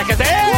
la 0.00 0.06
casette 0.06 0.49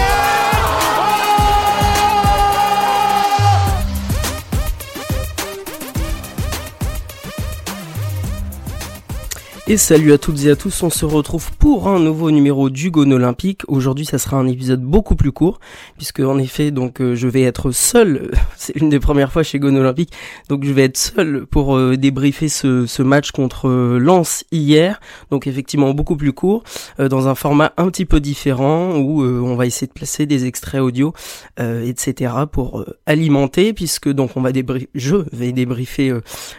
Et 9.73 9.79
salut 9.79 10.13
à 10.13 10.19
toutes 10.19 10.45
et 10.45 10.51
à 10.51 10.55
tous, 10.55 10.83
on 10.83 10.91
se 10.91 11.07
retrouve 11.07 11.51
pour 11.57 11.89
un 11.89 11.99
nouveau 11.99 12.31
numéro 12.31 12.69
du 12.69 12.91
Gone 12.91 13.15
Olympique. 13.15 13.63
Aujourd'hui, 13.69 14.05
ça 14.05 14.19
sera 14.19 14.37
un 14.37 14.47
épisode 14.47 14.83
beaucoup 14.83 15.17
plus 15.17 15.33
court, 15.33 15.61
puisque 15.97 16.21
en 16.21 16.37
effet, 16.37 16.71
donc 16.71 17.01
euh, 17.01 17.15
je 17.15 17.27
vais 17.27 17.41
être 17.41 17.71
seul. 17.71 18.33
C'est 18.59 18.77
une 18.77 18.91
des 18.91 19.01
premières 19.01 19.33
fois 19.33 19.43
chez 19.43 19.59
Gone 19.59 19.79
Olympique, 19.79 20.13
donc 20.51 20.65
je 20.65 20.73
vais 20.73 20.85
être 20.85 20.99
seul 20.99 21.47
pour 21.47 21.75
euh, 21.75 21.97
débriefer 21.97 22.51
ce, 22.51 22.85
ce, 22.85 23.03
match 23.03 23.31
contre 23.31 23.67
euh, 23.67 23.99
Lens 23.99 24.45
hier. 24.53 25.01
Donc 25.31 25.47
effectivement 25.47 25.95
beaucoup 25.95 26.19
plus 26.19 26.35
court, 26.35 26.65
dans 26.99 27.27
un 27.27 27.35
format 27.35 27.73
un 27.79 27.89
petit 27.89 28.05
peu 28.05 28.21
différent 28.21 28.97
où 28.99 29.23
on 29.23 29.55
va 29.55 29.65
essayer 29.65 29.87
de 29.87 29.93
placer 29.93 30.27
des 30.27 30.45
extraits 30.45 30.83
audio, 30.83 31.15
etc. 31.59 32.35
pour 32.51 32.85
alimenter, 33.07 33.73
puisque 33.73 34.11
donc 34.11 34.37
on 34.37 34.43
va 34.43 34.53
débriefer, 34.53 34.91
je 34.95 35.17
vais 35.33 35.53
débriefer 35.53 36.13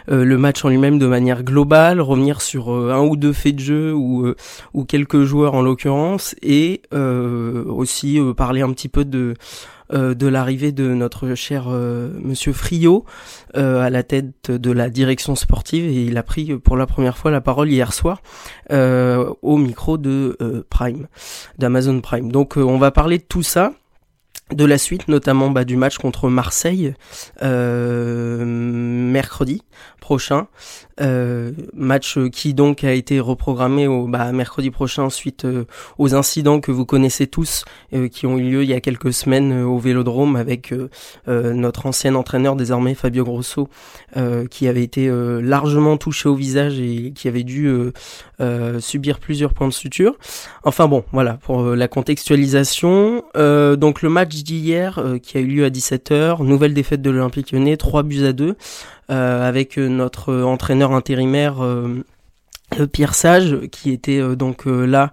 le 0.08 0.38
match 0.38 0.64
en 0.64 0.68
lui-même 0.70 0.98
de 0.98 1.06
manière 1.06 1.44
globale, 1.44 2.00
revenir 2.00 2.40
sur 2.40 2.70
un 2.70 3.03
ou 3.04 3.16
deux 3.16 3.32
faits 3.32 3.56
de 3.56 3.60
jeu 3.60 3.94
ou, 3.94 4.26
euh, 4.26 4.36
ou 4.72 4.84
quelques 4.84 5.22
joueurs 5.22 5.54
en 5.54 5.62
l'occurrence 5.62 6.34
et 6.42 6.82
euh, 6.92 7.64
aussi 7.64 8.18
euh, 8.18 8.34
parler 8.34 8.62
un 8.62 8.72
petit 8.72 8.88
peu 8.88 9.04
de 9.04 9.34
de 9.92 10.26
l'arrivée 10.26 10.72
de 10.72 10.94
notre 10.94 11.34
cher 11.34 11.68
Monsieur 11.68 12.54
Friot 12.54 13.04
à 13.52 13.90
la 13.90 14.02
tête 14.02 14.50
de 14.50 14.70
la 14.72 14.88
direction 14.88 15.36
sportive 15.36 15.84
et 15.84 16.06
il 16.06 16.16
a 16.16 16.22
pris 16.22 16.56
pour 16.56 16.76
la 16.76 16.86
première 16.86 17.18
fois 17.18 17.30
la 17.30 17.42
parole 17.42 17.70
hier 17.70 17.92
soir 17.92 18.22
au 18.70 19.56
micro 19.58 19.98
de 19.98 20.66
Prime, 20.70 21.06
d'Amazon 21.58 22.00
Prime. 22.00 22.32
Donc 22.32 22.56
on 22.56 22.78
va 22.78 22.90
parler 22.92 23.18
de 23.18 23.24
tout 23.24 23.42
ça 23.42 23.72
de 24.52 24.64
la 24.64 24.78
suite, 24.78 25.08
notamment 25.08 25.50
bah, 25.50 25.64
du 25.64 25.76
match 25.76 25.98
contre 25.98 26.28
Marseille 26.28 26.94
mercredi 27.40 29.62
prochain. 30.00 30.46
Euh, 31.00 31.50
match 31.72 32.18
qui 32.30 32.54
donc 32.54 32.84
a 32.84 32.92
été 32.92 33.18
reprogrammé 33.18 33.88
au 33.88 34.06
bah, 34.06 34.30
mercredi 34.30 34.70
prochain 34.70 35.10
suite 35.10 35.44
euh, 35.44 35.64
aux 35.98 36.14
incidents 36.14 36.60
que 36.60 36.70
vous 36.70 36.84
connaissez 36.84 37.26
tous 37.26 37.64
euh, 37.92 38.06
qui 38.06 38.26
ont 38.26 38.38
eu 38.38 38.48
lieu 38.48 38.62
il 38.62 38.68
y 38.68 38.74
a 38.74 38.80
quelques 38.80 39.12
semaines 39.12 39.64
au 39.64 39.76
Vélodrome 39.78 40.36
avec 40.36 40.72
notre 41.26 41.86
ancien 41.86 42.14
entraîneur 42.14 42.54
désormais 42.54 42.94
Fabio 42.94 43.24
Grosso 43.24 43.68
qui 44.50 44.68
avait 44.68 44.82
été 44.82 45.10
largement 45.42 45.96
touché 45.96 46.28
au 46.28 46.34
visage 46.34 46.78
et 46.78 47.12
qui 47.12 47.28
avait 47.28 47.42
dû 47.42 47.70
subir 48.78 49.18
plusieurs 49.18 49.54
points 49.54 49.68
de 49.68 49.72
suture. 49.72 50.16
Enfin 50.64 50.86
bon, 50.86 51.04
voilà 51.12 51.34
pour 51.34 51.62
la 51.62 51.88
contextualisation. 51.88 53.24
donc 53.34 54.02
le 54.02 54.08
match 54.08 54.34
d'hier 54.44 55.02
qui 55.22 55.38
a 55.38 55.40
eu 55.40 55.46
lieu 55.46 55.64
à 55.64 55.70
17h, 55.70 56.44
nouvelle 56.44 56.74
défaite 56.74 57.02
de 57.02 57.10
l'Olympique 57.10 57.50
Lyonnais, 57.52 57.76
3 57.76 58.02
buts 58.04 58.24
à 58.24 58.32
2 58.32 58.56
avec 59.08 59.76
notre 59.76 60.32
entraîneur 60.34 60.92
intérimaire 60.92 61.62
euh, 62.80 62.86
Pierre 62.86 63.14
Sage 63.14 63.68
qui 63.70 63.90
était 63.90 64.20
euh, 64.20 64.36
donc 64.36 64.66
euh, 64.66 64.84
là 64.86 65.12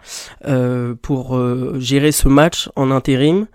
pour 1.01 1.39
gérer 1.79 2.11
ce 2.11 2.27
match 2.27 2.69
en 2.75 2.91
intérim 2.91 3.47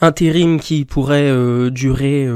intérim 0.00 0.60
qui 0.60 0.84
pourrait 0.84 1.30
durer 1.70 2.28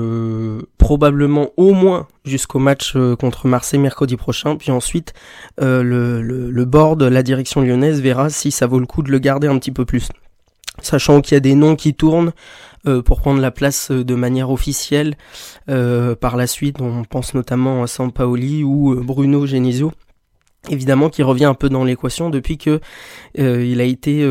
probablement 0.78 1.50
au 1.56 1.72
moins 1.72 2.06
jusqu'au 2.24 2.58
match 2.58 2.96
contre 3.18 3.46
Marseille 3.46 3.80
mercredi 3.80 4.16
prochain. 4.16 4.56
Puis 4.56 4.70
ensuite, 4.70 5.12
le, 5.58 5.82
le, 5.82 6.22
le, 6.22 6.64
board, 6.64 7.02
la 7.02 7.22
direction 7.22 7.60
lyonnaise 7.60 8.00
verra 8.00 8.30
si 8.30 8.50
ça 8.50 8.66
vaut 8.66 8.78
le 8.78 8.86
coup 8.86 9.02
de 9.02 9.10
le 9.10 9.18
garder 9.18 9.48
un 9.48 9.58
petit 9.58 9.72
peu 9.72 9.84
plus. 9.84 10.08
Sachant 10.82 11.20
qu'il 11.20 11.34
y 11.34 11.36
a 11.36 11.40
des 11.40 11.54
noms 11.54 11.76
qui 11.76 11.94
tournent, 11.94 12.32
euh, 12.86 13.02
pour 13.02 13.20
prendre 13.20 13.40
la 13.40 13.50
place 13.50 13.90
euh, 13.90 14.04
de 14.04 14.14
manière 14.14 14.50
officielle 14.50 15.16
euh, 15.68 16.14
par 16.14 16.36
la 16.36 16.46
suite. 16.46 16.80
On 16.80 17.04
pense 17.04 17.34
notamment 17.34 17.82
à 17.82 17.86
Sampaoli 17.86 18.62
ou 18.62 18.94
Bruno 19.02 19.46
Genesio 19.46 19.92
évidemment 20.70 21.08
qui 21.08 21.22
revient 21.22 21.46
un 21.46 21.54
peu 21.54 21.68
dans 21.68 21.84
l'équation 21.84 22.30
depuis 22.30 22.58
que 22.58 22.80
il 23.36 23.80
a 23.80 23.84
été 23.84 24.28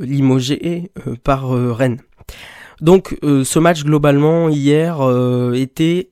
limogé 0.00 0.90
par 1.22 1.48
Rennes. 1.48 2.00
Donc 2.80 3.16
ce 3.22 3.58
match 3.60 3.84
globalement 3.84 4.48
hier 4.48 4.98
était 5.54 6.10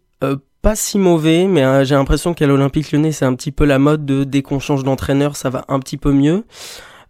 pas 0.63 0.77
si 0.77 0.97
mauvais, 0.97 1.49
mais 1.49 1.85
j'ai 1.85 1.97
l'impression 1.97 2.35
qu'à 2.35 2.47
l'Olympique 2.47 2.93
Lyonnais 2.93 3.13
c'est 3.13 3.27
un 3.27 3.35
petit 3.35 3.53
peu 3.53 3.65
la 3.65 3.81
mode 3.81 4.07
de 4.07 4.25
dès 4.25 4.43
qu'on 4.43 4.61
change 4.61 4.85
d'entraîneur 4.85 5.37
ça 5.37 5.51
va 5.51 5.65
un 5.69 5.81
petit 5.81 5.99
peu 5.99 6.13
mieux. 6.13 6.45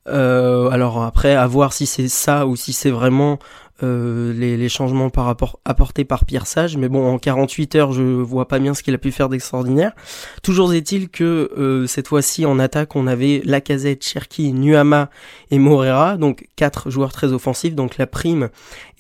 Alors 0.07 1.03
après 1.03 1.35
à 1.35 1.47
voir 1.47 1.73
si 1.73 1.87
c'est 1.87 2.09
ça 2.09 2.47
ou 2.47 2.57
si 2.57 2.73
c'est 2.73 2.91
vraiment 2.91 3.39
euh, 3.83 4.33
les, 4.33 4.57
les, 4.57 4.69
changements 4.69 5.11
par 5.11 5.25
rapport 5.25 5.59
apportés 5.65 6.05
par 6.05 6.25
Pierre 6.25 6.47
Sage, 6.47 6.77
mais 6.77 6.89
bon 6.89 7.05
en 7.05 7.19
48 7.19 7.75
heures 7.75 7.93
je 7.93 8.03
vois 8.03 8.47
pas 8.47 8.61
bien 8.61 8.75
ce 8.75 8.83
qu'il 8.83 8.95
a 8.95 8.99
pu 8.99 9.11
faire 9.11 9.29
d'extraordinaire. 9.29 9.93
Toujours 10.43 10.73
est-il 10.73 11.09
que 11.09 11.51
euh, 11.59 11.87
cette 11.89 12.07
fois-ci 12.07 12.47
en 12.47 12.61
attaque 12.61 12.95
on 12.95 13.09
avait 13.09 13.43
Lacazette, 13.45 14.05
Cherki, 14.05 14.53
Nuama 14.53 15.11
et 15.51 15.59
Morera, 15.59 16.17
donc 16.17 16.47
quatre 16.55 16.91
joueurs 16.91 17.13
très 17.13 17.33
offensifs, 17.33 17.75
donc 17.75 17.99
la 17.99 18.07
prime 18.07 18.51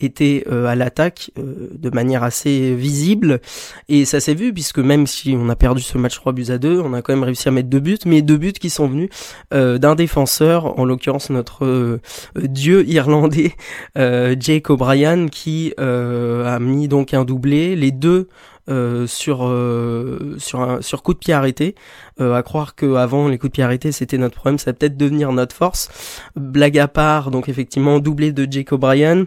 était 0.01 0.45
euh, 0.51 0.67
à 0.67 0.75
l'attaque 0.75 1.31
de 1.37 1.91
manière 1.91 2.25
assez 2.25 2.75
visible. 2.75 3.41
Et 3.89 4.05
ça 4.05 4.19
s'est 4.19 4.35
vu 4.35 4.53
puisque 4.53 4.81
même 4.81 5.07
si 5.07 5.37
on 5.39 5.49
a 5.49 5.55
perdu 5.55 5.81
ce 5.81 5.97
match 5.97 6.17
3 6.17 6.33
buts 6.33 6.47
à 6.49 6.59
2, 6.59 6.81
on 6.81 6.93
a 6.93 7.03
quand 7.03 7.13
même 7.13 7.23
réussi 7.23 7.47
à 7.47 7.53
mettre 7.53 7.69
deux 7.69 7.79
buts, 7.79 7.99
mais 8.05 8.21
deux 8.21 8.37
buts 8.37 8.53
qui 8.53 8.69
sont 8.69 8.89
venus 8.89 9.11
d'un 9.53 9.95
défenseur, 9.95 10.79
en 10.79 10.85
l'occurrence 10.85 11.31
notre 11.31 12.01
dieu 12.37 12.85
irlandais 12.89 13.53
Jacob 13.95 14.72
O'Brien 14.73 15.29
qui 15.29 15.75
euh, 15.79 16.45
a 16.47 16.59
mis 16.59 16.89
donc 16.89 17.15
un 17.15 17.25
doublé, 17.25 17.77
les 17.77 17.93
deux 17.93 18.29
euh, 18.69 19.07
sur 19.07 19.47
euh, 19.47 20.37
sur 20.39 20.61
un 20.61 20.83
sur 20.83 21.03
coup 21.03 21.15
de 21.15 21.19
pied 21.19 21.35
arrêté. 21.35 21.75
à 22.19 22.43
croire 22.43 22.75
que 22.75 22.95
avant 22.95 23.29
les 23.29 23.39
coups 23.39 23.51
de 23.51 23.55
pied 23.55 23.65
arrêtés 23.65 23.93
c'était 23.93 24.19
notre 24.19 24.37
problème, 24.37 24.59
ça 24.59 24.71
va 24.71 24.75
peut-être 24.75 24.97
devenir 24.97 25.33
notre 25.33 25.55
force. 25.55 25.89
Blague 26.37 26.79
à 26.79 26.89
part, 26.89 27.31
donc 27.31 27.49
effectivement 27.49 27.99
doublé 27.99 28.33
de 28.33 28.51
Jake 28.51 28.73
O'Brien 28.73 29.25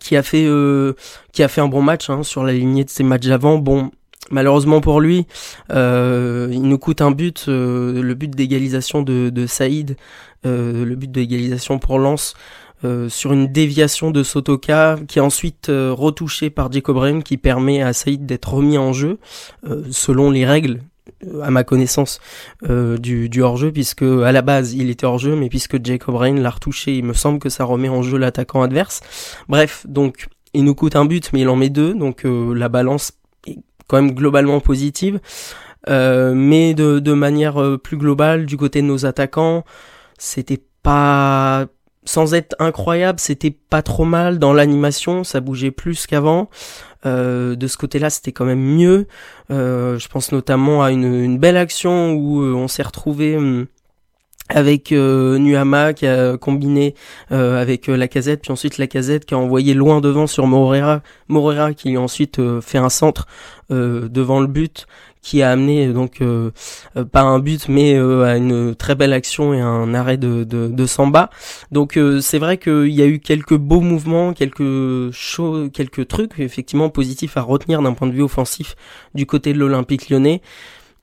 qui 0.00 0.16
a 0.16 0.22
fait 0.22 0.46
qui 1.32 1.42
a 1.42 1.48
fait 1.48 1.60
un 1.60 1.68
bon 1.68 1.82
match 1.82 2.10
hein, 2.10 2.22
sur 2.22 2.44
la 2.44 2.52
lignée 2.52 2.84
de 2.84 2.90
ses 2.90 3.04
matchs 3.04 3.28
avant. 3.28 3.58
Bon, 3.58 3.90
Malheureusement 4.32 4.80
pour 4.80 5.00
lui, 5.00 5.24
il 5.70 6.62
nous 6.62 6.78
coûte 6.78 7.00
un 7.00 7.12
but, 7.12 7.44
le 7.46 8.14
but 8.14 8.34
d'égalisation 8.34 9.02
de, 9.02 9.30
de 9.30 9.46
Saïd, 9.46 9.96
le 10.42 10.94
but 10.96 11.12
d'égalisation 11.12 11.78
pour 11.78 12.00
Lens 12.00 12.34
euh, 12.86 13.08
sur 13.08 13.32
une 13.32 13.48
déviation 13.48 14.10
de 14.10 14.22
Sotoka 14.22 14.96
qui 15.08 15.18
est 15.18 15.22
ensuite 15.22 15.70
euh, 15.70 15.92
retouchée 15.92 16.50
par 16.50 16.70
Jacob 16.70 16.94
Brahim 16.94 17.22
qui 17.22 17.36
permet 17.36 17.82
à 17.82 17.92
Saïd 17.92 18.26
d'être 18.26 18.54
remis 18.54 18.78
en 18.78 18.92
jeu 18.92 19.18
euh, 19.68 19.82
selon 19.90 20.30
les 20.30 20.46
règles 20.46 20.82
à 21.42 21.50
ma 21.50 21.64
connaissance 21.64 22.20
du, 22.62 23.30
hors-jeu 23.40 23.72
puisque 23.72 24.02
à 24.02 24.32
la 24.32 24.42
base 24.42 24.74
il 24.74 24.90
était 24.90 25.06
hors-jeu 25.06 25.34
mais 25.34 25.48
puisque 25.48 25.84
Jacob 25.84 26.14
Brahim 26.14 26.40
l'a 26.40 26.50
retouché 26.50 26.96
il 26.96 27.04
me 27.04 27.14
semble 27.14 27.38
que 27.38 27.48
ça 27.48 27.64
remet 27.64 27.88
en 27.88 28.02
jeu 28.02 28.18
l'attaquant 28.18 28.62
adverse. 28.62 29.00
Bref 29.48 29.86
donc 29.88 30.28
il 30.52 30.64
nous 30.64 30.74
coûte 30.74 30.94
un 30.94 31.06
but 31.06 31.30
mais 31.32 31.40
il 31.40 31.48
en 31.48 31.56
met 31.56 31.70
deux 31.70 31.94
donc 31.94 32.22
la 32.24 32.68
balance 32.68 33.12
est 33.46 33.58
quand 33.88 33.96
même 33.96 34.12
globalement 34.12 34.60
positive. 34.60 35.20
Mais 35.88 36.74
de, 36.74 36.98
de 36.98 37.12
manière 37.12 37.78
plus 37.82 37.96
globale 37.96 38.44
du 38.44 38.56
côté 38.56 38.82
de 38.82 38.86
nos 38.86 39.06
attaquants 39.06 39.64
c'était 40.18 40.62
pas 40.82 41.66
sans 42.06 42.34
être 42.34 42.54
incroyable, 42.58 43.20
c'était 43.20 43.50
pas 43.50 43.82
trop 43.82 44.04
mal 44.04 44.38
dans 44.38 44.52
l'animation, 44.52 45.24
ça 45.24 45.40
bougeait 45.40 45.70
plus 45.72 46.06
qu'avant. 46.06 46.48
Euh, 47.04 47.56
de 47.56 47.66
ce 47.66 47.76
côté-là, 47.76 48.10
c'était 48.10 48.32
quand 48.32 48.44
même 48.44 48.62
mieux. 48.62 49.06
Euh, 49.50 49.98
je 49.98 50.08
pense 50.08 50.32
notamment 50.32 50.82
à 50.82 50.90
une, 50.90 51.38
belle 51.38 51.56
action 51.56 52.12
où 52.14 52.42
euh, 52.42 52.54
on 52.54 52.68
s'est 52.68 52.82
retrouvé 52.82 53.36
hum, 53.36 53.66
avec 54.48 54.92
Nuama 54.92 55.92
qui 55.92 56.06
a 56.06 56.36
combiné 56.36 56.94
avec 57.30 57.88
la 57.88 58.06
casette, 58.06 58.42
puis 58.42 58.52
ensuite 58.52 58.78
la 58.78 58.86
casette 58.86 59.24
qui 59.24 59.34
a 59.34 59.38
envoyé 59.38 59.74
loin 59.74 60.00
devant 60.00 60.28
sur 60.28 60.46
Morera, 60.46 61.02
Morera 61.26 61.74
qui 61.74 61.96
a 61.96 62.00
ensuite 62.00 62.40
fait 62.60 62.78
un 62.78 62.88
centre 62.88 63.26
devant 63.70 64.38
le 64.38 64.46
but 64.46 64.86
qui 65.26 65.42
a 65.42 65.50
amené 65.50 65.92
donc 65.92 66.20
euh, 66.20 66.52
euh, 66.96 67.04
pas 67.04 67.22
un 67.22 67.40
but 67.40 67.68
mais 67.68 67.94
euh, 67.96 68.22
à 68.22 68.36
une 68.36 68.76
très 68.76 68.94
belle 68.94 69.12
action 69.12 69.52
et 69.52 69.60
un 69.60 69.92
arrêt 69.92 70.18
de, 70.18 70.44
de, 70.44 70.68
de 70.68 70.86
Samba. 70.86 71.30
Donc 71.72 71.98
c'est 72.20 72.38
vrai 72.38 72.58
qu'il 72.58 72.92
y 72.92 73.02
a 73.02 73.06
eu 73.06 73.18
quelques 73.18 73.56
beaux 73.56 73.80
mouvements, 73.80 74.32
quelques 74.34 75.10
choses, 75.10 75.70
quelques 75.72 76.06
trucs 76.06 76.38
effectivement 76.38 76.90
positifs 76.90 77.36
à 77.36 77.42
retenir 77.42 77.82
d'un 77.82 77.92
point 77.92 78.06
de 78.06 78.12
vue 78.12 78.22
offensif 78.22 78.76
du 79.16 79.26
côté 79.26 79.52
de 79.52 79.58
l'Olympique 79.58 80.10
lyonnais. 80.10 80.42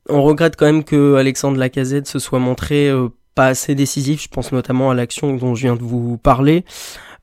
On 0.08 0.24
regrette 0.24 0.56
quand 0.56 0.68
même 0.68 0.86
que 0.86 1.16
Alexandre 1.16 1.58
Lacazette 1.58 2.08
se 2.08 2.18
soit 2.18 2.40
montré 2.40 2.90
pas 3.36 3.48
assez 3.48 3.76
décisif, 3.76 4.24
je 4.24 4.30
pense 4.30 4.54
notamment 4.54 4.90
à 4.90 4.94
l'action 4.94 5.36
dont 5.36 5.54
je 5.54 5.64
viens 5.64 5.76
de 5.76 5.84
vous 5.84 6.18
parler. 6.18 6.64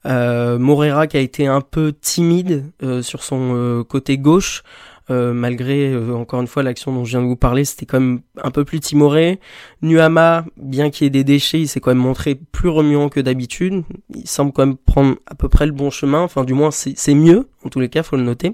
Euh, 0.06 0.58
Morera 0.58 1.06
qui 1.06 1.17
a 1.17 1.20
été 1.20 1.46
un 1.46 1.62
peu 1.62 1.94
timide 1.99 2.64
sur 3.00 3.23
son 3.23 3.85
côté 3.88 4.19
gauche, 4.19 4.64
euh, 5.11 5.33
malgré 5.33 5.97
encore 6.12 6.41
une 6.41 6.47
fois 6.47 6.62
l'action 6.62 6.93
dont 6.93 7.05
je 7.05 7.11
viens 7.11 7.23
de 7.23 7.27
vous 7.27 7.37
parler, 7.37 7.65
c'était 7.65 7.87
quand 7.87 8.01
même 8.01 8.21
un 8.43 8.51
peu 8.51 8.65
plus 8.65 8.81
timoré. 8.81 9.41
Nuama, 9.83 10.45
bien 10.57 10.91
qu'il 10.91 11.05
y 11.05 11.07
ait 11.07 11.11
des 11.11 11.25
déchets, 11.25 11.61
il 11.61 11.69
s'est 11.69 11.81
quand 11.81 11.91
même 11.91 11.99
montré 11.99 12.35
plus 12.35 12.69
remuant 12.69 13.09
que 13.09 13.21
d'habitude. 13.21 13.83
Il 14.15 14.29
semble 14.29 14.53
quand 14.53 14.67
même 14.67 14.77
prendre 14.77 15.17
à 15.27 15.35
peu 15.35 15.49
près 15.49 15.67
le 15.67 15.73
bon 15.73 15.91
chemin, 15.91 16.21
enfin 16.21 16.45
du 16.45 16.55
moins 16.55 16.71
c'est 16.71 17.15
mieux, 17.15 17.49
en 17.65 17.69
tous 17.69 17.81
les 17.81 17.89
cas, 17.89 18.03
faut 18.03 18.17
le 18.17 18.23
noter. 18.23 18.53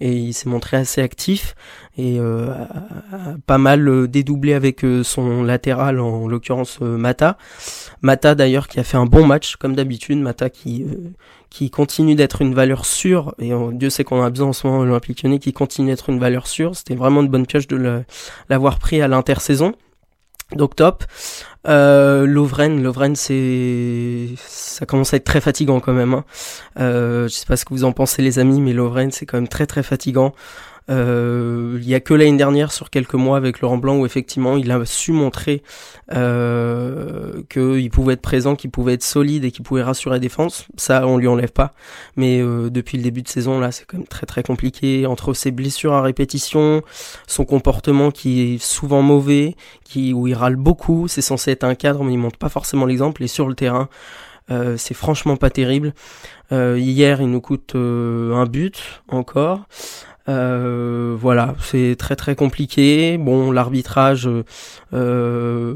Et 0.00 0.12
il 0.12 0.32
s'est 0.32 0.48
montré 0.48 0.76
assez 0.76 1.00
actif 1.00 1.54
et 1.98 2.18
euh, 2.18 2.48
pas 3.46 3.58
mal 3.58 3.86
euh, 3.86 4.08
dédoublé 4.08 4.54
avec 4.54 4.84
euh, 4.84 5.02
son 5.02 5.42
latéral, 5.42 6.00
en 6.00 6.26
l'occurrence 6.26 6.80
Mata. 6.80 7.36
Mata 8.00 8.34
d'ailleurs 8.34 8.68
qui 8.68 8.80
a 8.80 8.84
fait 8.84 8.96
un 8.96 9.06
bon 9.06 9.26
match 9.26 9.56
comme 9.56 9.74
d'habitude. 9.74 10.18
Mata 10.18 10.50
qui 10.50 10.86
qui 11.50 11.70
continue 11.70 12.14
d'être 12.14 12.40
une 12.40 12.54
valeur 12.54 12.86
sûre 12.86 13.34
et 13.38 13.50
Dieu 13.72 13.90
sait 13.90 14.04
qu'on 14.04 14.22
a 14.22 14.30
besoin 14.30 14.48
en 14.48 14.52
ce 14.54 14.66
moment 14.66 14.84
l'Olympique 14.84 15.22
Lyonnais 15.22 15.38
qui 15.38 15.52
continue 15.52 15.88
d'être 15.90 16.08
une 16.08 16.18
valeur 16.18 16.46
sûre. 16.46 16.74
C'était 16.74 16.94
vraiment 16.94 17.20
une 17.20 17.28
bonne 17.28 17.46
pioche 17.46 17.66
de 17.68 18.02
l'avoir 18.48 18.78
pris 18.78 19.02
à 19.02 19.08
l'intersaison. 19.08 19.74
Donc 20.56 20.76
top. 20.76 21.04
Euh, 21.68 22.26
Lovren, 22.26 22.82
Lovren, 22.82 23.14
c'est, 23.14 24.30
ça 24.36 24.84
commence 24.84 25.14
à 25.14 25.16
être 25.16 25.24
très 25.24 25.40
fatigant 25.40 25.80
quand 25.80 25.92
même. 25.92 26.14
Hein. 26.14 26.24
Euh, 26.80 27.28
je 27.28 27.34
sais 27.34 27.46
pas 27.46 27.56
ce 27.56 27.64
que 27.64 27.72
vous 27.72 27.84
en 27.84 27.92
pensez 27.92 28.22
les 28.22 28.38
amis, 28.38 28.60
mais 28.60 28.72
Lovren, 28.72 29.10
c'est 29.10 29.26
quand 29.26 29.36
même 29.36 29.48
très 29.48 29.66
très 29.66 29.82
fatigant. 29.82 30.34
Euh, 30.90 31.78
il 31.80 31.88
y 31.88 31.94
a 31.94 32.00
que 32.00 32.14
l'année 32.14 32.36
dernière, 32.36 32.72
sur 32.72 32.90
quelques 32.90 33.14
mois 33.14 33.36
avec 33.36 33.60
Laurent 33.60 33.78
Blanc, 33.78 33.98
où 33.98 34.06
effectivement 34.06 34.56
il 34.56 34.70
a 34.70 34.84
su 34.84 35.12
montrer 35.12 35.62
euh, 36.12 37.42
qu'il 37.48 37.90
pouvait 37.90 38.14
être 38.14 38.22
présent, 38.22 38.56
qu'il 38.56 38.70
pouvait 38.70 38.94
être 38.94 39.02
solide 39.02 39.44
et 39.44 39.50
qu'il 39.50 39.64
pouvait 39.64 39.82
rassurer 39.82 40.16
la 40.16 40.18
défense. 40.18 40.66
Ça, 40.76 41.06
on 41.06 41.18
lui 41.18 41.28
enlève 41.28 41.52
pas. 41.52 41.72
Mais 42.16 42.40
euh, 42.40 42.70
depuis 42.70 42.96
le 42.96 43.04
début 43.04 43.22
de 43.22 43.28
saison, 43.28 43.60
là, 43.60 43.70
c'est 43.72 43.84
quand 43.84 43.98
même 43.98 44.06
très 44.06 44.26
très 44.26 44.42
compliqué 44.42 45.06
entre 45.06 45.34
ses 45.34 45.50
blessures 45.50 45.92
à 45.94 46.02
répétition, 46.02 46.82
son 47.26 47.44
comportement 47.44 48.10
qui 48.10 48.54
est 48.54 48.58
souvent 48.58 49.02
mauvais, 49.02 49.56
qui 49.84 50.12
où 50.12 50.26
il 50.26 50.34
râle 50.34 50.56
beaucoup. 50.56 51.08
C'est 51.08 51.22
censé 51.22 51.52
être 51.52 51.64
un 51.64 51.74
cadre, 51.74 52.04
mais 52.04 52.12
il 52.12 52.18
montre 52.18 52.38
pas 52.38 52.48
forcément 52.48 52.86
l'exemple. 52.86 53.22
Et 53.22 53.28
sur 53.28 53.48
le 53.48 53.54
terrain. 53.54 53.88
Euh, 54.50 54.76
c'est 54.76 54.94
franchement 54.94 55.36
pas 55.36 55.50
terrible. 55.50 55.94
Euh, 56.50 56.78
hier, 56.78 57.20
il 57.20 57.28
nous 57.28 57.40
coûte 57.40 57.74
euh, 57.74 58.34
un 58.34 58.46
but 58.46 59.02
encore. 59.08 59.66
Euh, 60.28 61.16
voilà, 61.18 61.56
c'est 61.60 61.96
très 61.98 62.16
très 62.16 62.34
compliqué. 62.34 63.18
Bon, 63.18 63.50
l'arbitrage 63.50 64.28
euh, 64.92 65.74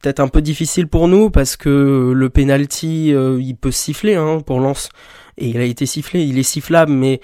peut-être 0.00 0.20
un 0.20 0.28
peu 0.28 0.40
difficile 0.40 0.86
pour 0.86 1.08
nous 1.08 1.30
parce 1.30 1.56
que 1.56 2.12
le 2.14 2.30
penalty, 2.30 3.12
euh, 3.12 3.40
il 3.40 3.56
peut 3.56 3.70
siffler 3.70 4.14
hein, 4.14 4.40
pour 4.44 4.60
Lance 4.60 4.90
et 5.36 5.48
il 5.48 5.58
a 5.58 5.64
été 5.64 5.86
sifflé, 5.86 6.24
il 6.24 6.38
est 6.38 6.44
sifflable, 6.44 6.92
mais 6.92 7.20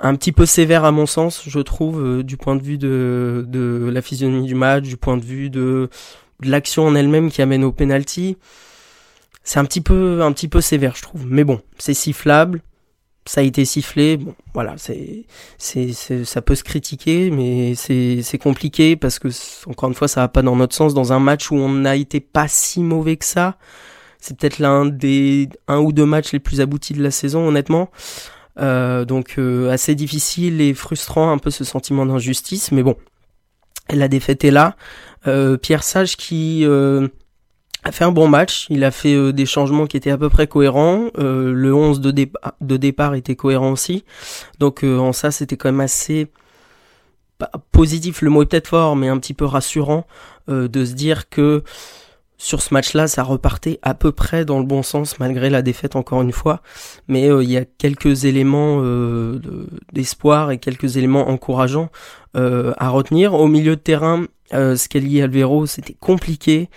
un 0.00 0.14
petit 0.14 0.32
peu 0.32 0.46
sévère 0.46 0.84
à 0.84 0.92
mon 0.92 1.06
sens, 1.06 1.42
je 1.46 1.60
trouve, 1.60 2.02
euh, 2.02 2.22
du 2.22 2.36
point 2.36 2.56
de 2.56 2.62
vue 2.62 2.78
de, 2.78 3.90
la 3.92 4.02
physionomie 4.02 4.46
du 4.46 4.54
match, 4.54 4.84
du 4.84 4.96
point 4.96 5.18
de 5.18 5.24
vue 5.24 5.50
de, 5.50 5.90
de 6.40 6.50
l'action 6.50 6.86
en 6.86 6.94
elle-même 6.94 7.30
qui 7.30 7.42
amène 7.42 7.64
au 7.64 7.72
penalty. 7.72 8.38
C'est 9.42 9.58
un 9.58 9.64
petit 9.64 9.80
peu 9.80 10.22
un 10.22 10.32
petit 10.32 10.48
peu 10.48 10.60
sévère, 10.60 10.94
je 10.96 11.02
trouve. 11.02 11.26
Mais 11.26 11.44
bon, 11.44 11.60
c'est 11.78 11.94
sifflable 11.94 12.62
ça 13.26 13.40
a 13.40 13.44
été 13.44 13.64
sifflé. 13.64 14.16
Bon, 14.16 14.34
voilà, 14.54 14.74
c'est, 14.76 15.26
c'est, 15.58 15.92
ça 16.24 16.42
peut 16.42 16.54
se 16.54 16.64
critiquer, 16.64 17.30
mais 17.30 17.74
c'est, 17.74 18.22
c'est 18.22 18.38
compliqué 18.38 18.96
parce 18.96 19.18
que 19.18 19.28
encore 19.66 19.88
une 19.88 19.94
fois, 19.94 20.08
ça 20.08 20.22
va 20.22 20.28
pas 20.28 20.42
dans 20.42 20.56
notre 20.56 20.74
sens 20.74 20.94
dans 20.94 21.12
un 21.12 21.20
match 21.20 21.50
où 21.50 21.56
on 21.56 21.68
n'a 21.68 21.96
été 21.96 22.20
pas 22.20 22.48
si 22.48 22.80
mauvais 22.80 23.16
que 23.16 23.24
ça. 23.24 23.56
C'est 24.18 24.36
peut-être 24.36 24.58
l'un 24.58 24.86
des 24.86 25.48
un 25.68 25.78
ou 25.78 25.92
deux 25.92 26.04
matchs 26.04 26.32
les 26.32 26.40
plus 26.40 26.60
aboutis 26.60 26.94
de 26.94 27.02
la 27.02 27.10
saison, 27.10 27.48
honnêtement. 27.48 27.90
Euh, 28.58 29.04
donc 29.04 29.36
euh, 29.38 29.70
assez 29.70 29.94
difficile 29.94 30.60
et 30.60 30.74
frustrant 30.74 31.30
un 31.30 31.38
peu 31.38 31.50
ce 31.50 31.64
sentiment 31.64 32.04
d'injustice, 32.04 32.72
mais 32.72 32.82
bon, 32.82 32.96
la 33.88 34.08
défaite 34.08 34.44
est 34.44 34.50
là. 34.50 34.76
Euh, 35.26 35.56
Pierre 35.56 35.84
Sage 35.84 36.16
qui 36.16 36.64
euh, 36.64 37.08
a 37.82 37.92
fait 37.92 38.04
un 38.04 38.12
bon 38.12 38.28
match, 38.28 38.66
il 38.68 38.84
a 38.84 38.90
fait 38.90 39.14
euh, 39.14 39.32
des 39.32 39.46
changements 39.46 39.86
qui 39.86 39.96
étaient 39.96 40.10
à 40.10 40.18
peu 40.18 40.28
près 40.28 40.46
cohérents, 40.46 41.08
euh, 41.18 41.52
le 41.52 41.74
11 41.74 42.00
de, 42.00 42.76
départ 42.76 43.14
était 43.14 43.36
cohérent 43.36 43.72
aussi, 43.72 44.04
donc 44.58 44.84
euh, 44.84 44.98
en 44.98 45.12
ça 45.12 45.30
c'était 45.30 45.56
quand 45.56 45.70
même 45.70 45.80
assez 45.80 46.28
positif, 47.72 48.20
le 48.22 48.30
mot 48.30 48.42
est 48.42 48.46
peut-être 48.46 48.68
fort, 48.68 48.96
mais 48.96 49.08
un 49.08 49.18
petit 49.18 49.34
peu 49.34 49.46
rassurant 49.46 50.06
de 50.46 50.84
se 50.84 50.92
dire 50.92 51.28
que 51.30 51.62
sur 52.36 52.60
ce 52.60 52.74
match-là, 52.74 53.06
ça 53.06 53.22
repartait 53.22 53.78
à 53.82 53.94
peu 53.94 54.12
près 54.12 54.44
dans 54.44 54.58
le 54.58 54.64
bon 54.64 54.82
sens 54.82 55.18
malgré 55.18 55.48
la 55.48 55.62
défaite 55.62 55.96
encore 55.96 56.20
une 56.20 56.32
fois, 56.32 56.60
mais 57.08 57.28
il 57.28 57.50
y 57.50 57.56
a 57.56 57.64
quelques 57.64 58.24
éléments 58.24 58.82
d'espoir 59.92 60.50
et 60.50 60.58
quelques 60.58 60.98
éléments 60.98 61.30
encourageants 61.30 61.88
à 62.34 62.88
retenir. 62.90 63.32
Au 63.32 63.46
milieu 63.46 63.76
de 63.76 63.80
terrain, 63.80 64.26
Scali 64.76 65.22
Alvero, 65.22 65.64
c'était 65.64 65.96
compliqué. 65.98 66.68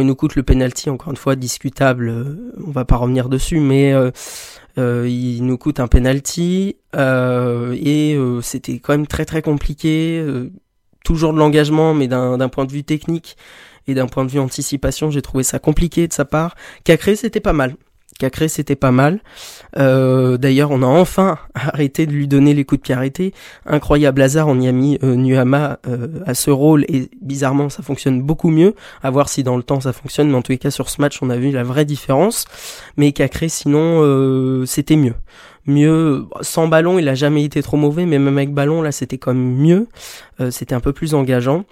Il 0.00 0.06
nous 0.06 0.14
coûte 0.14 0.34
le 0.34 0.42
penalty, 0.42 0.90
encore 0.90 1.10
une 1.10 1.16
fois, 1.16 1.36
discutable, 1.36 2.08
euh, 2.08 2.52
on 2.66 2.70
va 2.70 2.84
pas 2.84 2.96
revenir 2.96 3.28
dessus, 3.28 3.60
mais 3.60 3.92
euh, 3.92 4.10
euh, 4.78 5.08
il 5.08 5.44
nous 5.44 5.56
coûte 5.56 5.78
un 5.78 5.86
penalty, 5.86 6.76
et 6.94 8.18
c'était 8.42 8.78
quand 8.78 8.92
même 8.92 9.06
très 9.06 9.24
très 9.24 9.42
compliqué, 9.42 10.24
toujours 11.04 11.32
de 11.32 11.38
l'engagement, 11.38 11.94
mais 11.94 12.08
d'un 12.08 12.48
point 12.48 12.64
de 12.64 12.72
vue 12.72 12.84
technique 12.84 13.36
et 13.86 13.94
d'un 13.94 14.06
point 14.06 14.24
de 14.24 14.30
vue 14.30 14.38
anticipation, 14.38 15.10
j'ai 15.10 15.22
trouvé 15.22 15.44
ça 15.44 15.58
compliqué 15.58 16.08
de 16.08 16.12
sa 16.12 16.24
part. 16.24 16.54
Cacré, 16.84 17.16
c'était 17.16 17.40
pas 17.40 17.52
mal. 17.52 17.76
Cacré 18.18 18.48
c'était 18.48 18.76
pas 18.76 18.92
mal. 18.92 19.20
Euh, 19.76 20.36
d'ailleurs, 20.36 20.70
on 20.70 20.82
a 20.82 20.86
enfin 20.86 21.38
arrêté 21.54 22.06
de 22.06 22.12
lui 22.12 22.28
donner 22.28 22.54
les 22.54 22.64
coups 22.64 22.80
de 22.80 22.84
pied 22.84 22.94
arrêtés. 22.94 23.34
Incroyable 23.66 24.22
hasard, 24.22 24.48
on 24.48 24.60
y 24.60 24.68
a 24.68 24.72
mis 24.72 24.98
euh, 25.02 25.16
Nuama 25.16 25.80
euh, 25.86 26.20
à 26.26 26.34
ce 26.34 26.50
rôle 26.50 26.84
et 26.88 27.10
bizarrement 27.20 27.68
ça 27.68 27.82
fonctionne 27.82 28.22
beaucoup 28.22 28.50
mieux. 28.50 28.74
À 29.02 29.10
voir 29.10 29.28
si 29.28 29.42
dans 29.42 29.56
le 29.56 29.62
temps 29.62 29.80
ça 29.80 29.92
fonctionne, 29.92 30.28
mais 30.30 30.36
en 30.36 30.42
tous 30.42 30.52
les 30.52 30.58
cas 30.58 30.70
sur 30.70 30.90
ce 30.90 31.00
match 31.00 31.18
on 31.22 31.30
a 31.30 31.36
vu 31.36 31.50
la 31.50 31.64
vraie 31.64 31.84
différence. 31.84 32.44
Mais 32.96 33.12
Cacré 33.12 33.48
sinon 33.48 34.64
c'était 34.66 34.96
mieux. 34.96 35.14
Mieux 35.66 36.26
sans 36.42 36.68
ballon, 36.68 36.98
il 36.98 37.08
a 37.08 37.14
jamais 37.14 37.42
été 37.42 37.62
trop 37.62 37.78
mauvais, 37.78 38.04
mais 38.04 38.18
même 38.18 38.36
avec 38.36 38.52
ballon 38.52 38.82
là 38.82 38.92
c'était 38.92 39.18
quand 39.18 39.34
même 39.34 39.56
mieux. 39.56 39.88
c'était 40.50 40.74
un 40.74 40.80
peu 40.80 40.92
plus 40.92 41.14
engageant. 41.14 41.64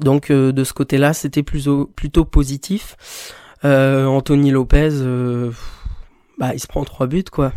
Donc 0.00 0.30
de 0.30 0.64
ce 0.64 0.72
côté-là, 0.72 1.14
c'était 1.14 1.42
plutôt 1.42 2.24
positif. 2.24 2.96
Euh, 3.64 4.06
Anthony 4.06 4.50
Lopez, 4.50 4.90
euh, 4.92 5.50
bah, 6.38 6.54
il 6.54 6.60
se 6.60 6.66
prend 6.66 6.84
trois 6.84 7.06
buts, 7.06 7.24
quoi. 7.24 7.52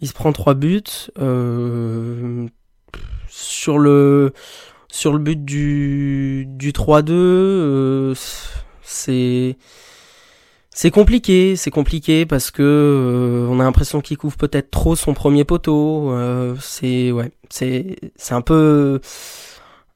Il 0.00 0.08
se 0.08 0.14
prend 0.14 0.32
trois 0.32 0.54
buts. 0.54 0.82
Euh, 1.18 2.46
sur 3.28 3.78
le 3.78 4.32
sur 4.88 5.12
le 5.12 5.18
but 5.18 5.44
du 5.44 6.44
du 6.48 6.72
3-2, 6.72 8.14
c'est 8.82 9.56
c'est 10.70 10.90
compliqué, 10.90 11.56
c'est 11.56 11.70
compliqué 11.70 12.26
parce 12.26 12.50
que 12.50 13.46
on 13.50 13.60
a 13.60 13.64
l'impression 13.64 14.00
qu'il 14.00 14.18
couvre 14.18 14.36
peut-être 14.36 14.70
trop 14.70 14.96
son 14.96 15.14
premier 15.14 15.44
poteau. 15.44 16.14
c'est 16.60 17.12
ouais, 17.12 17.30
c'est 17.48 17.96
c'est 18.16 18.34
un 18.34 18.42
peu 18.42 19.00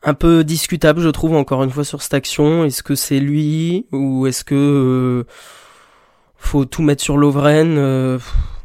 un 0.06 0.14
peu 0.14 0.44
discutable, 0.44 1.00
je 1.00 1.08
trouve, 1.08 1.34
encore 1.34 1.64
une 1.64 1.70
fois, 1.70 1.84
sur 1.84 2.00
cette 2.00 2.14
action. 2.14 2.64
Est-ce 2.64 2.84
que 2.84 2.94
c'est 2.94 3.18
lui 3.18 3.86
ou 3.90 4.28
est-ce 4.28 4.44
que 4.44 4.54
euh, 4.54 5.24
faut 6.36 6.64
tout 6.64 6.82
mettre 6.82 7.02
sur 7.02 7.18
Lovren 7.18 7.76
euh, 7.76 8.18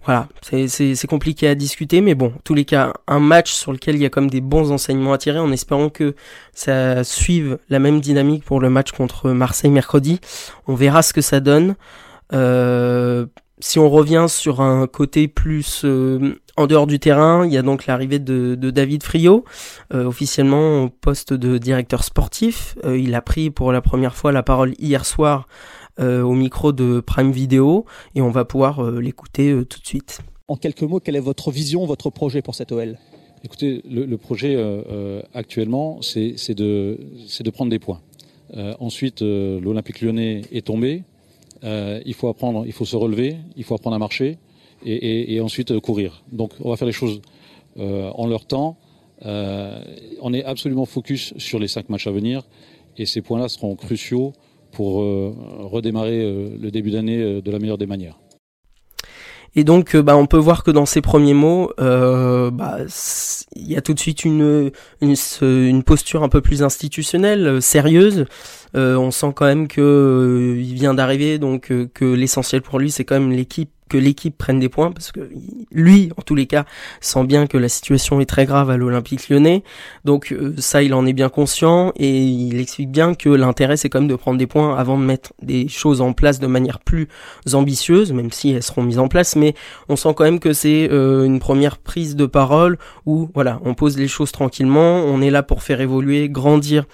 Voilà, 0.06 0.28
c'est 0.44 1.08
compliqué 1.08 1.48
à 1.48 1.56
discuter, 1.56 2.02
mais 2.02 2.14
bon, 2.14 2.32
tous 2.44 2.54
les 2.54 2.64
cas, 2.64 2.94
un 3.08 3.20
match 3.20 3.52
sur 3.52 3.72
lequel 3.74 3.96
il 3.96 4.04
y 4.04 4.06
a 4.06 4.12
comme 4.12 4.30
des 4.30 4.40
bons 4.40 4.72
enseignements 4.72 5.14
à 5.14 5.18
tirer, 5.18 5.40
en 5.40 5.52
espérant 5.52 5.90
que 5.90 6.16
ça 6.54 7.04
suive 7.04 7.58
la 7.70 7.80
même 7.80 8.02
dynamique 8.02 8.46
pour 8.46 8.60
le 8.60 8.70
match 8.70 8.92
contre 8.92 9.32
Marseille 9.32 9.72
mercredi. 9.72 10.20
On 10.68 10.76
verra 10.76 11.02
ce 11.02 11.12
que 11.12 11.22
ça 11.22 11.40
donne. 11.40 11.76
Euh, 12.34 13.26
si 13.62 13.80
on 13.80 13.90
revient 13.90 14.26
sur 14.28 14.60
un 14.60 14.88
côté 14.88 15.28
plus 15.28 15.84
euh, 15.86 16.36
en 16.58 16.68
dehors 16.68 16.88
du 16.88 17.00
terrain, 17.00 17.46
il 17.46 17.54
y 17.54 17.58
a 17.58 17.62
donc 17.62 17.86
l'arrivée 17.86 18.20
de, 18.20 18.56
David 18.56 19.04
Friot, 19.04 19.46
euh, 19.94 20.06
officiellement 20.06 20.84
au 20.84 20.90
poste 20.90 21.34
de 21.34 21.58
directeur 21.58 22.04
sportif. 22.04 22.76
Euh, 22.84 22.98
il 22.98 23.14
a 23.16 23.22
pris 23.22 23.52
pour 23.52 23.72
la 23.72 23.82
première 23.82 24.16
fois 24.16 24.32
la 24.32 24.44
parole 24.44 24.74
hier 24.80 25.06
soir 25.06 25.48
au 26.00 26.34
micro 26.34 26.72
de 26.72 27.00
Prime 27.00 27.32
Video 27.32 27.86
et 28.16 28.24
on 28.24 28.32
va 28.32 28.44
pouvoir 28.44 28.82
l'écouter 28.90 29.54
tout 29.70 29.80
de 29.80 29.86
suite. 29.86 30.22
En 30.48 30.56
quelques 30.56 30.82
mots, 30.82 31.00
quelle 31.00 31.16
est 31.16 31.20
votre 31.20 31.52
vision, 31.52 31.86
votre 31.86 32.10
projet 32.10 32.42
pour 32.42 32.56
cette 32.56 32.72
OL 32.72 32.98
Écoutez, 33.44 33.84
le, 33.88 34.18
projet 34.18 34.58
actuellement, 35.36 36.02
c'est 36.02 36.56
de, 36.56 36.98
de 37.40 37.50
prendre 37.52 37.70
des 37.70 37.78
points. 37.78 38.02
ensuite, 38.80 39.22
l'Olympique 39.22 40.02
lyonnais 40.02 40.42
est 40.52 40.66
tombé. 40.66 41.04
Euh, 41.64 42.02
il 42.06 42.14
faut 42.14 42.28
apprendre, 42.28 42.64
il 42.66 42.74
faut 42.74 42.86
se 42.86 42.96
relever, 42.96 43.38
il 43.56 43.64
faut 43.64 43.76
apprendre 43.76 43.96
à 43.96 44.00
marcher 44.00 44.38
et, 44.84 45.40
ensuite 45.42 45.72
euh, 45.72 45.80
courir. 45.80 46.24
Donc 46.32 46.54
on 46.62 46.70
va 46.70 46.78
faire 46.78 46.88
les 46.88 46.94
choses 46.94 47.22
euh, 47.78 48.10
en 48.16 48.28
leur 48.28 48.46
temps. 48.46 48.78
on 49.24 50.34
est 50.34 50.44
absolument 50.44 50.86
focus 50.86 51.34
sur 51.38 51.60
les 51.60 51.68
cinq 51.68 51.90
matchs 51.90 52.08
à 52.08 52.12
venir 52.12 52.44
et 52.98 53.06
ces 53.06 53.22
points-là 53.22 53.48
seront 53.50 53.76
cruciaux 53.76 54.34
pour 54.72 55.04
redémarrer 55.76 56.20
le 56.58 56.72
début 56.72 56.92
d'année 56.92 57.42
de 57.42 57.52
la 57.52 57.60
meilleure 57.60 57.78
des 57.78 57.86
manières. 57.86 58.18
Et 59.56 59.64
donc, 59.64 59.98
bah, 59.98 60.16
on 60.16 60.28
peut 60.28 60.38
voir 60.38 60.64
que 60.64 60.72
dans 60.72 60.86
ces 60.86 61.02
premiers 61.02 61.34
mots, 61.34 61.74
bah, 61.78 62.78
il 63.56 63.72
y 63.72 63.76
a 63.76 63.82
tout 63.82 63.94
de 63.94 64.00
suite 64.00 64.24
une, 64.24 64.72
une, 65.02 65.16
une 65.42 65.84
posture 65.84 66.24
un 66.24 66.30
peu 66.30 66.42
plus 66.42 66.64
institutionnelle, 66.64 67.62
sérieuse. 67.62 68.26
on 68.74 69.12
sent 69.12 69.34
quand 69.36 69.46
même 69.46 69.68
que 69.68 70.56
il 70.58 70.74
vient 70.74 70.94
d'arriver, 70.94 71.38
donc 71.38 71.74
que 71.94 72.06
l'essentiel 72.06 72.62
pour 72.62 72.80
lui, 72.80 72.92
c'est 72.92 73.04
quand 73.04 73.20
même 73.20 73.32
l'équipe 73.32 73.72
que 73.92 73.98
l'équipe 73.98 74.38
prenne 74.38 74.60
des 74.60 74.70
points 74.70 74.92
parce 74.92 75.12
que 75.12 75.30
lui, 75.72 76.12
en 76.16 76.22
tous 76.22 76.34
les 76.34 76.46
cas, 76.46 76.64
sent 77.02 77.26
bien 77.26 77.46
que 77.46 77.58
la 77.58 77.68
situation 77.68 78.22
est 78.22 78.26
très 78.26 78.46
grave 78.46 78.70
à 78.70 78.78
l'Olympique 78.78 79.28
lyonnais. 79.28 79.64
Donc 80.06 80.32
euh, 80.32 80.54
ça, 80.60 80.82
il 80.82 80.94
en 80.94 81.06
est 81.06 81.12
bien 81.12 81.28
conscient 81.28 81.92
et 81.98 82.20
il 82.24 82.58
explique 82.62 82.90
bien 82.90 83.14
que 83.16 83.28
l'intérêt, 83.28 83.76
c'est 83.76 83.90
quand 83.90 84.00
même 84.00 84.08
de 84.08 84.16
prendre 84.16 84.38
des 84.38 84.48
points 84.48 84.78
avant 84.78 84.98
de 84.98 85.04
mettre 85.04 85.34
des 85.42 85.68
choses 85.68 86.00
en 86.00 86.14
place 86.14 86.40
de 86.40 86.48
manière 86.48 86.80
plus 86.80 87.10
ambitieuse, 87.52 88.14
même 88.14 88.32
si 88.32 88.52
elles 88.52 88.64
seront 88.64 88.84
mises 88.84 89.00
en 89.00 89.10
place. 89.10 89.36
Mais 89.36 89.56
on 89.90 89.98
sent 89.98 90.14
quand 90.16 90.24
même 90.24 90.40
que 90.40 90.54
c'est 90.54 90.88
euh, 90.90 91.26
une 91.26 91.40
première 91.40 91.78
prise 91.78 92.16
de 92.16 92.26
parole 92.26 92.78
où 93.06 93.30
voilà, 93.34 93.60
on 93.66 93.74
pose 93.74 93.98
les 93.98 94.08
choses 94.08 94.32
tranquillement, 94.32 95.04
on 95.04 95.22
est 95.22 95.32
là 95.32 95.44
pour 95.44 95.64
faire 95.64 95.82
évoluer, 95.82 96.30
grandir 96.30 96.86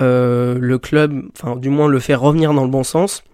euh, 0.00 0.58
le 0.60 0.78
club, 0.78 1.24
enfin 1.36 1.56
du 1.56 1.70
moins 1.70 1.88
le 1.88 1.98
faire 1.98 2.20
revenir 2.20 2.54
dans 2.54 2.62
le 2.62 2.70
bon 2.70 2.84
sens. 2.84 3.24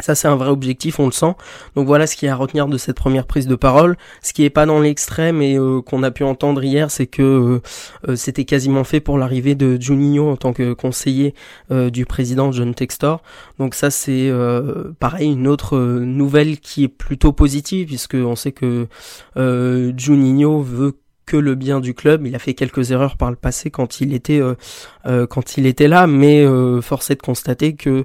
Ça, 0.00 0.14
c'est 0.14 0.28
un 0.28 0.36
vrai 0.36 0.50
objectif, 0.50 1.00
on 1.00 1.06
le 1.06 1.12
sent. 1.12 1.34
Donc 1.74 1.86
voilà 1.86 2.06
ce 2.06 2.16
qui 2.16 2.26
est 2.26 2.28
à 2.28 2.36
retenir 2.36 2.68
de 2.68 2.76
cette 2.76 2.96
première 2.96 3.26
prise 3.26 3.46
de 3.46 3.54
parole. 3.54 3.96
Ce 4.22 4.34
qui 4.34 4.44
est 4.44 4.50
pas 4.50 4.66
dans 4.66 4.78
l'extrême 4.78 5.40
et 5.40 5.56
euh, 5.56 5.80
qu'on 5.80 6.02
a 6.02 6.10
pu 6.10 6.22
entendre 6.22 6.62
hier, 6.62 6.90
c'est 6.90 7.06
que 7.06 7.22
euh, 7.22 7.62
euh, 8.08 8.16
c'était 8.16 8.44
quasiment 8.44 8.84
fait 8.84 9.00
pour 9.00 9.16
l'arrivée 9.16 9.54
de 9.54 9.80
Juninho 9.80 10.30
en 10.30 10.36
tant 10.36 10.52
que 10.52 10.74
conseiller 10.74 11.34
du 11.70 12.04
président 12.04 12.52
John 12.52 12.74
Textor. 12.74 13.22
Donc 13.58 13.74
ça, 13.74 13.90
c'est 13.90 14.30
pareil 15.00 15.32
une 15.32 15.48
autre 15.48 15.78
nouvelle 15.78 16.60
qui 16.60 16.84
est 16.84 16.88
plutôt 16.88 17.32
positive 17.32 17.86
puisque 17.86 18.14
on 18.14 18.36
sait 18.36 18.52
que 18.52 18.86
Juninho 19.36 20.60
veut 20.62 20.98
que 21.24 21.36
le 21.36 21.54
bien 21.54 21.80
du 21.80 21.94
club. 21.94 22.26
Il 22.26 22.34
a 22.34 22.38
fait 22.38 22.54
quelques 22.54 22.90
erreurs 22.90 23.16
par 23.16 23.30
le 23.30 23.36
passé 23.36 23.70
quand 23.70 24.00
il 24.00 24.14
était 24.14 24.40
quand 25.04 25.56
il 25.56 25.66
était 25.66 25.88
là, 25.88 26.06
mais 26.06 26.44
force 26.82 27.10
est 27.10 27.16
de 27.16 27.22
constater 27.22 27.74
que 27.74 28.04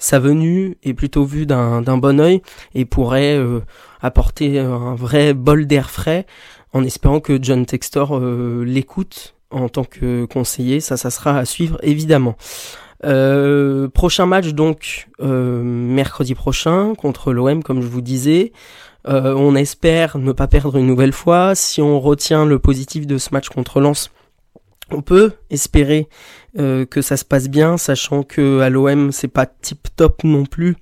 sa 0.00 0.18
venue 0.18 0.78
est 0.82 0.94
plutôt 0.94 1.24
vue 1.24 1.46
d'un 1.46 1.82
bon 1.82 2.18
oeil 2.20 2.42
et 2.74 2.86
pourrait 2.86 3.36
euh, 3.36 3.60
apporter 4.00 4.58
un 4.58 4.94
vrai 4.94 5.34
bol 5.34 5.66
d'air 5.66 5.90
frais 5.90 6.26
en 6.72 6.82
espérant 6.82 7.20
que 7.20 7.38
John 7.40 7.66
Textor 7.66 8.16
euh, 8.16 8.64
l'écoute 8.66 9.34
en 9.50 9.68
tant 9.68 9.84
que 9.84 10.24
conseiller. 10.24 10.80
Ça, 10.80 10.96
ça 10.96 11.10
sera 11.10 11.38
à 11.38 11.44
suivre 11.44 11.78
évidemment. 11.82 12.36
Euh, 13.04 13.88
prochain 13.88 14.26
match 14.26 14.48
donc 14.48 15.08
mercredi 15.20 16.34
prochain 16.34 16.94
contre 16.96 17.32
l'OM 17.32 17.62
comme 17.62 17.82
je 17.82 17.86
vous 17.86 18.02
disais. 18.02 18.52
on 19.04 19.54
espère 19.54 20.16
ne 20.16 20.32
pas 20.32 20.46
perdre 20.46 20.78
une 20.78 20.86
nouvelle 20.86 21.12
fois. 21.12 21.54
Si 21.54 21.82
on 21.82 22.00
retient 22.00 22.46
le 22.46 22.58
positif 22.58 23.06
de 23.06 23.18
ce 23.18 23.28
match 23.32 23.50
contre 23.50 23.80
Lens, 23.80 24.10
on 24.92 25.02
peut 25.02 25.32
espérer 25.50 26.08
euh, 26.58 26.84
que 26.84 27.02
ça 27.02 27.16
se 27.16 27.24
passe 27.24 27.48
bien, 27.48 27.76
sachant 27.76 28.22
que 28.22 28.60
à 28.60 28.70
l'OM 28.70 29.12
c'est 29.12 29.28
pas 29.28 29.46
tip 29.46 29.88
top 29.96 30.24
non 30.24 30.44
plus 30.44 30.76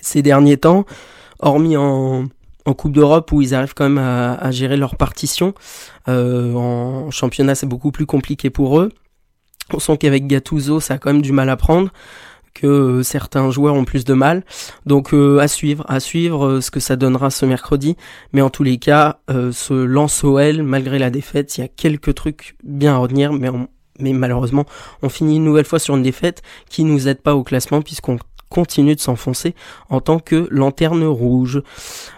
ces 0.00 0.22
derniers 0.22 0.56
temps, 0.56 0.84
hormis 1.38 1.76
en, 1.76 2.24
en 2.64 2.74
Coupe 2.74 2.92
d'Europe 2.92 3.30
où 3.32 3.42
ils 3.42 3.54
arrivent 3.54 3.74
quand 3.74 3.88
même 3.88 3.98
à, 3.98 4.50
gérer 4.50 4.76
leur 4.76 4.96
partition. 4.96 5.54
Euh, 6.08 6.52
en 6.54 7.10
championnat 7.10 7.54
c'est 7.54 7.66
beaucoup 7.66 7.92
plus 7.92 8.06
compliqué 8.06 8.50
pour 8.50 8.80
eux. 8.80 8.90
On 9.72 9.78
sent 9.78 9.96
qu'avec 9.98 10.26
Gattuso 10.26 10.80
ça 10.80 10.94
a 10.94 10.98
quand 10.98 11.12
même 11.12 11.22
du 11.22 11.32
mal 11.32 11.50
à 11.50 11.56
prendre 11.56 11.90
que 12.54 12.66
euh, 12.66 13.02
certains 13.02 13.50
joueurs 13.50 13.74
ont 13.74 13.84
plus 13.84 14.04
de 14.04 14.14
mal. 14.14 14.44
Donc 14.86 15.12
euh, 15.12 15.38
à 15.38 15.48
suivre, 15.48 15.84
à 15.88 16.00
suivre 16.00 16.46
euh, 16.46 16.60
ce 16.60 16.70
que 16.70 16.80
ça 16.80 16.96
donnera 16.96 17.30
ce 17.30 17.44
mercredi. 17.44 17.96
Mais 18.32 18.40
en 18.40 18.50
tous 18.50 18.62
les 18.62 18.78
cas, 18.78 19.18
ce 19.28 19.74
lance 19.74 20.24
OL, 20.24 20.62
malgré 20.62 20.98
la 20.98 21.10
défaite, 21.10 21.56
il 21.58 21.62
y 21.62 21.64
a 21.64 21.68
quelques 21.68 22.14
trucs 22.14 22.56
bien 22.62 22.94
à 22.94 22.98
retenir, 22.98 23.32
mais 23.32 23.50
mais 24.00 24.12
malheureusement, 24.12 24.64
on 25.02 25.08
finit 25.08 25.36
une 25.36 25.44
nouvelle 25.44 25.64
fois 25.64 25.78
sur 25.78 25.94
une 25.94 26.02
défaite 26.02 26.42
qui 26.68 26.82
nous 26.82 27.06
aide 27.06 27.22
pas 27.22 27.36
au 27.36 27.44
classement 27.44 27.80
puisqu'on 27.80 28.18
continue 28.54 28.94
de 28.94 29.00
s'enfoncer 29.00 29.56
en 29.90 30.00
tant 30.00 30.20
que 30.20 30.46
lanterne 30.48 31.04
rouge. 31.04 31.60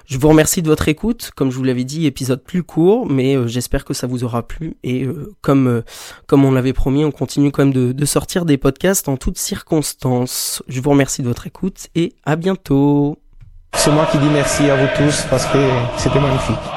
Je 0.05 0.19
vous 0.19 0.29
remercie 0.29 0.61
de 0.61 0.69
votre 0.69 0.87
écoute. 0.87 1.31
Comme 1.35 1.51
je 1.51 1.57
vous 1.57 1.65
l'avais 1.65 1.85
dit, 1.85 2.05
épisode 2.05 2.45
plus 2.45 2.63
court, 2.63 3.07
mais 3.07 3.37
euh, 3.37 3.47
j'espère 3.47 3.87
que 3.87 3.95
ça 3.95 4.07
vous 4.07 4.23
aura 4.23 4.47
plu. 4.47 4.77
Et 4.85 5.05
euh, 5.05 5.35
comme 5.41 5.67
euh, 5.67 5.83
comme 6.27 6.45
on 6.45 6.53
l'avait 6.53 6.75
promis, 6.75 7.07
on 7.07 7.11
continue 7.11 7.51
quand 7.51 7.65
même 7.65 7.73
de, 7.73 7.93
de 7.93 8.05
sortir 8.05 8.45
des 8.45 8.59
podcasts 8.59 9.09
en 9.09 9.17
toutes 9.17 9.39
circonstances. 9.39 10.63
Je 10.69 10.83
vous 10.83 10.91
remercie 10.91 11.23
de 11.23 11.29
votre 11.29 11.47
écoute 11.47 11.87
et 11.95 12.13
à 12.27 12.37
bientôt. 12.37 13.19
C'est 13.73 13.91
moi 13.91 14.07
qui 14.13 14.19
dis 14.19 14.29
merci 14.31 14.69
à 14.69 14.77
vous 14.77 14.89
tous 14.95 15.25
parce 15.31 15.47
que 15.47 15.59
c'était 15.97 16.21
magnifique. 16.21 16.76